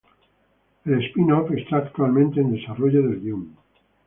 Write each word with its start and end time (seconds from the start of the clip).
El 0.85 0.99
spin-off 1.03 1.51
está 1.51 1.77
actualmente 1.77 2.41
en 2.41 2.53
desarrollo 2.55 3.03
del 3.07 3.21
guion. 3.21 3.55